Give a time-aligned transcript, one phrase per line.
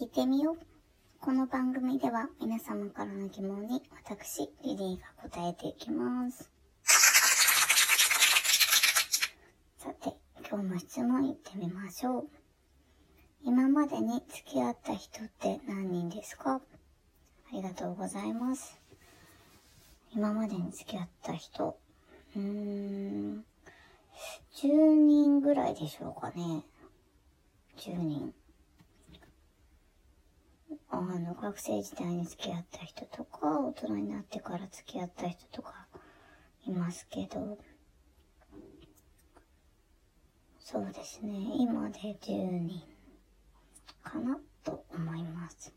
[0.00, 0.58] 聞いてみよう。
[1.20, 6.50] この番組では皆様からの疑問に私、リリーが答えていきます。
[9.76, 10.16] さて、
[10.48, 12.28] 今日も質問いってみましょう。
[13.44, 16.54] 今までに付き合った人って何人ですか？
[16.54, 16.60] あ
[17.52, 18.80] りがとうございます。
[20.14, 21.78] 今までに付き合った人、
[22.34, 23.44] うーん、
[24.54, 26.64] 10人ぐらいでしょうかね。
[27.76, 28.32] 10人。
[30.88, 35.88] あの、学生時代に付き合った人とか、大人になってから付き合った人とか
[36.64, 37.58] いますけど、
[40.60, 42.82] そうですね、今で10人
[44.02, 45.74] かなと思います。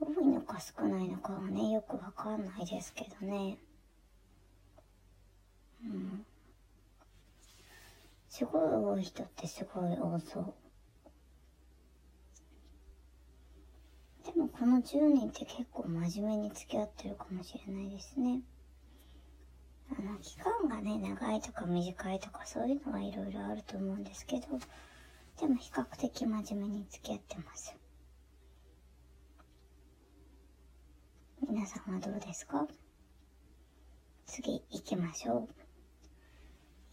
[0.00, 3.58] 多いのか少ないのかはね、よくわかんないですけどね。
[5.84, 6.26] うん。
[8.28, 10.65] すごい多い人ってすごい多そう。
[14.66, 18.40] でもこの10人って結構真面目に付き合ってるかもしれないですね。
[19.96, 24.46] あの、期間がね、長いとか短いとかそういうのはいろいろあると思うんですけど、
[25.40, 27.76] でも比較的真面目に付き合ってます。
[31.48, 32.66] 皆さんはどうですか？
[34.26, 35.48] 次行きましょう。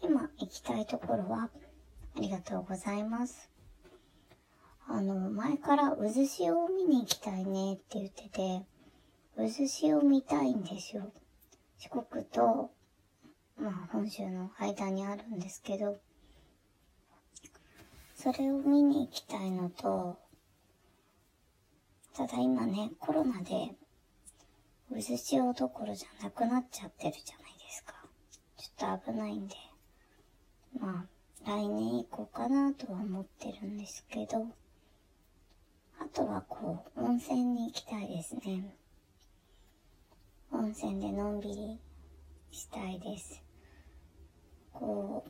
[0.03, 1.49] 今行きたいところは、
[2.15, 3.52] ありがとうございます。
[4.87, 8.65] あの、前から渦潮を見に行きたいねって言ってて、
[9.35, 11.11] 渦潮見たいんですよ。
[11.79, 12.71] 四国と、
[13.57, 15.99] まあ本州の間にあるんですけど、
[18.15, 20.17] それを見に行きたいのと、
[22.15, 23.75] ただ今ね、コロナで、
[24.91, 27.95] 渦潮どころじゃなくなっちゃってるじゃないですか。
[28.57, 29.55] ちょっと危ないんで、
[30.79, 31.05] ま
[31.45, 34.45] あ、来年行こうかなとは思ってるんですけど、
[36.13, 38.77] とはこう、温泉に行きたいですね。
[40.51, 41.79] 温泉でのんびり
[42.51, 43.41] したいです。
[44.71, 45.25] こ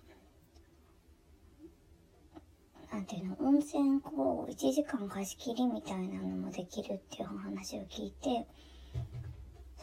[2.92, 8.46] う、なんていうの、温泉こう、1時間貸し切りみたいなのもできるっていう話を聞いて、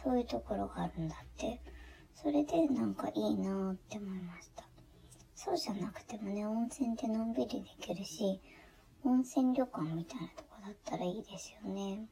[0.04, 1.60] そういうところがあるんだって。
[2.14, 4.64] それでなんかいいなーって思いました。
[5.34, 8.42] そうじゃなくてもね、温泉でのんびりできるし、
[9.02, 12.06] 温泉旅館みたいなとこだったらいいですよね。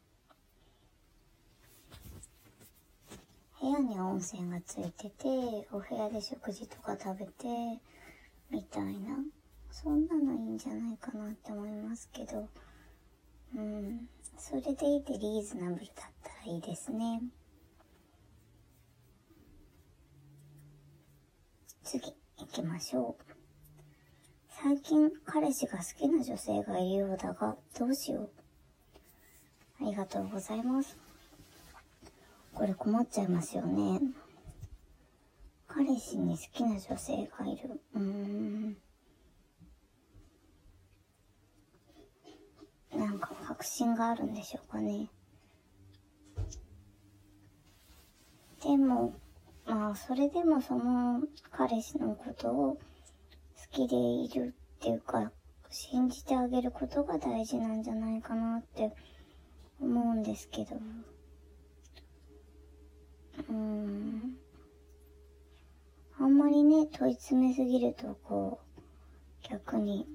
[3.61, 5.27] 部屋に温泉がついてて、
[5.73, 7.81] お部屋で食事とか食べて、
[8.51, 9.17] みたいな。
[9.71, 12.49] そんなのいいんじゃないかなって思いますけど。
[13.55, 14.09] うん。
[14.37, 17.23] それでいてリーズナブルだったらいいですね。
[21.83, 23.25] 次、行きましょう。
[24.51, 28.38] 最近彼氏が好きな女性がいるようだが、どうしよう。
[29.81, 30.99] ありがとうございます。
[32.53, 34.01] これ困っちゃいますよね。
[35.69, 37.81] 彼氏に好きな女性がいる。
[37.95, 38.77] うーん。
[42.97, 45.09] なんか確信があるんでしょうかね。
[48.65, 49.15] でも、
[49.65, 51.23] まあ、それでもその
[51.53, 52.81] 彼氏のことを好
[53.71, 55.31] きでいるっていうか、
[55.71, 58.93] 信じてあげることが大事なんじゃないかなって
[59.81, 60.77] 思うんですけど。
[63.49, 64.37] うん。
[66.19, 70.07] あんまりね、問い詰めすぎると、こう、逆に、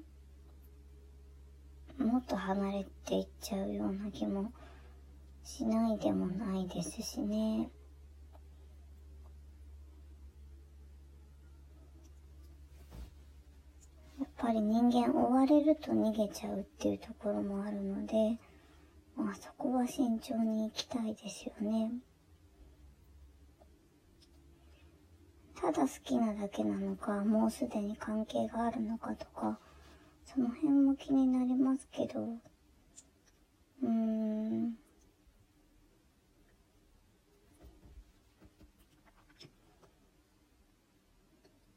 [1.98, 4.52] もっと離れていっちゃうような気も
[5.42, 7.70] しないでもないですしね。
[14.18, 18.38] やっぱり人間追われると逃げちゃうっていうところもあるので、
[19.16, 21.92] まあそこは慎重に行きたいですよね。
[25.54, 29.58] ただ好きなだけなのか、もうすでに関係があるのかとか、
[30.26, 32.20] その辺も気になりますけど、
[33.82, 34.76] うーん。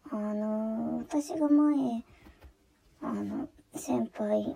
[0.10, 2.04] あの、私が前、
[3.02, 4.56] あの、先輩、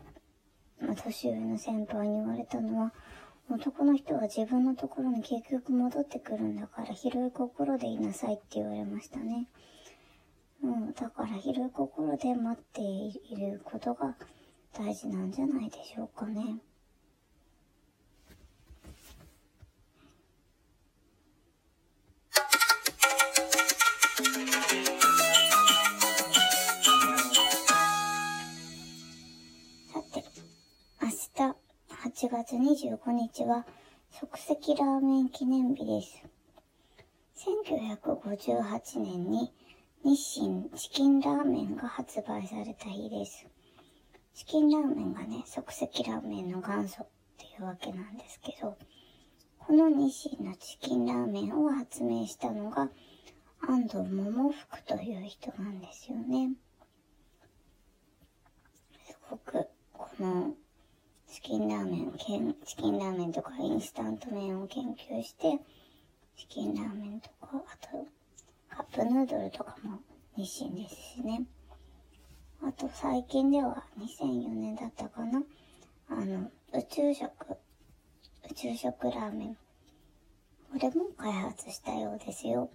[0.81, 2.93] 年上の先輩に言われたのは、
[3.49, 9.47] 男の人は自分のところに結局戻ってくるんだから、広い心でいなさいって言われましたね。
[10.63, 14.15] うん、だから広い心で待っていることが
[14.77, 16.61] 大事なんじゃないでしょうかね。
[32.21, 33.65] さて、明日7月25日は
[34.11, 36.23] 即席ラーメン記念日です。
[37.35, 39.51] 1958年に
[40.03, 43.47] 日清チキンラーメンが発売された日です。
[44.35, 47.07] チキンラーメンがね、即席ラーメンの元祖っ
[47.37, 48.77] ていうわけなんですけど、
[49.57, 52.91] この日清のチキンラーメンを発明したのが
[53.61, 56.51] 安藤桃福という人なんですよね。
[59.07, 60.53] すごく、この
[61.43, 62.13] チキンラーメン、
[62.65, 65.57] チキンラーメンとかインスタント麺を研究して、
[66.37, 68.05] チキンラーメンとか、あと、
[68.69, 69.97] カップヌードルとかも
[70.37, 71.41] 日清ですしね。
[72.61, 75.41] あと最近では2004年だったかな。
[76.09, 77.31] あの、宇宙食、
[78.47, 79.55] 宇宙食ラーメン。
[79.55, 82.69] これも開発したようですよ。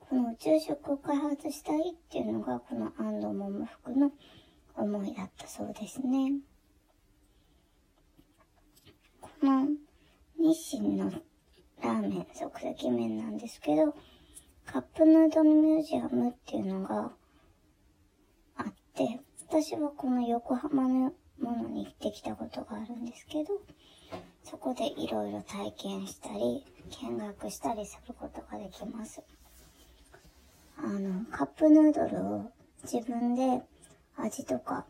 [0.00, 4.12] この宇宙食を開発したいっていうのが、この安藤桃福の
[4.76, 6.40] 思いだったそうですね。
[9.42, 9.66] の
[10.38, 11.10] 日清の
[11.82, 13.94] ラーメン、即席麺なんですけど、
[14.66, 17.12] カップヌードルミュージアムっていうのが
[18.56, 23.60] あって、私はこの横浜のものに行ってきたことがあるんですけど、
[24.44, 26.64] そこでいろいろ体験したり、
[27.02, 29.22] 見学したりすることができます。
[30.78, 32.52] あの、カップヌードルを
[32.84, 33.62] 自分で
[34.16, 34.86] 味とか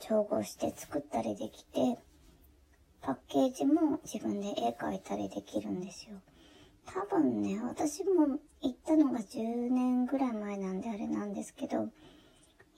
[0.00, 1.98] 調合して作ったりできて、
[3.06, 6.16] パッケージも自分で絵描いたりできるんですよ。
[6.84, 11.88] 多分ね、私も行ったのが10年ぐらい前なんであれなんですけど、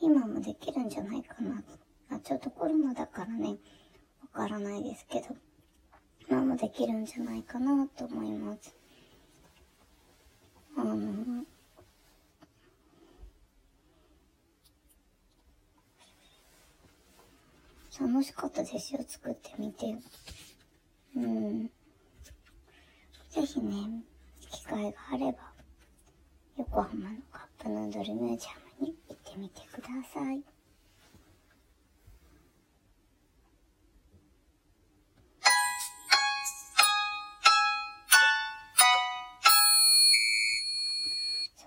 [0.03, 1.63] 今もできるんじゃないかな。
[2.11, 3.57] あ、ちょっとコロナだからね、
[4.35, 5.29] わからないですけど、
[6.29, 8.77] 今もできるんじゃないかなと思います。
[10.77, 11.43] あの、
[18.01, 19.97] 楽しかったですよ、作ってみて。
[21.17, 21.67] うん。
[23.31, 24.05] ぜひね、
[24.41, 25.39] 機会があれば、
[26.57, 30.43] 横浜のカップヌードルミュージアムに行ってみてください。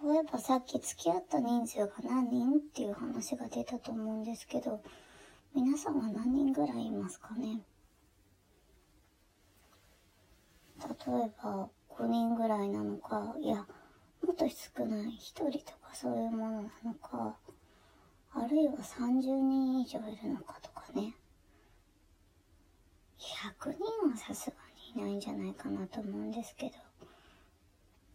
[0.02, 4.82] そういえばさっき付き合った人数が何人っていう話が出たと思うんですけど、
[5.54, 7.62] 皆さんは何人ぐらいいますかね？
[10.80, 13.66] 例えば5人ぐらいなのか、いや、も
[14.32, 17.36] っと少ない1人とかそういうものなのか、
[18.34, 21.16] あるいは30人以上いるのかとかね。
[23.20, 24.56] 100人はさすが
[24.96, 26.74] にいないんじゃないかなと思うんですけど、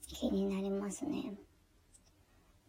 [0.09, 1.35] 気になりますね。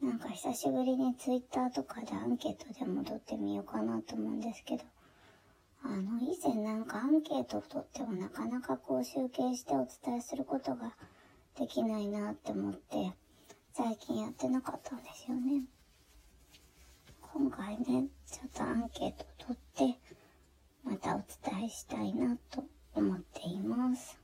[0.02, 4.84] なんか久しぶりにツイッターとかでアンケートで戻ってみようかなと思うんですけど、
[5.84, 10.96] あの、以前なんかアンケートを取ってもなかなかこう集計してお伝えすることが
[11.58, 13.12] できないなって思って、
[13.74, 15.64] 最近やってなかったんですよね。
[17.34, 20.00] 今回ね、ちょっとアンケートを取って、
[20.84, 24.20] またお伝えしたいなと思っています。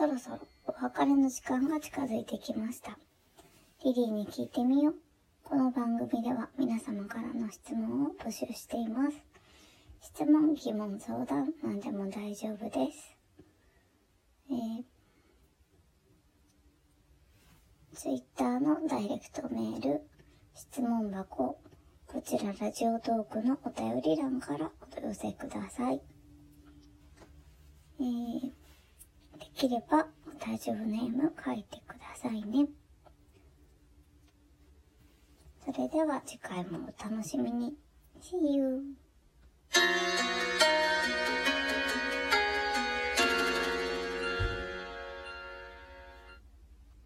[0.00, 2.98] そろそろお別れの時間が近づいてきました。
[3.84, 4.94] リリーに聞いてみよう。
[5.44, 9.18] この番組では皆様からの質問を募集しています。
[10.00, 13.14] 質問、疑問、相談、何でも大丈夫です。
[14.50, 14.84] えー、
[17.94, 20.00] Twitter のダイレクトメール、
[20.54, 21.58] 質問箱、
[22.06, 26.00] こちらラジオトークのお便り欄からお寄せください。
[28.00, 28.59] えー、
[29.60, 30.06] できれば
[30.38, 32.66] 大丈夫ネーム書いてくださいね。
[35.62, 37.74] それでは次回もお楽しみに。
[38.22, 38.82] See you!